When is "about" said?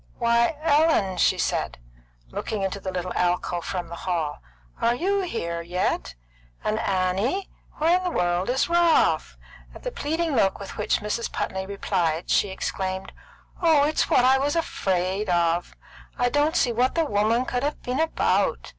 17.99-18.69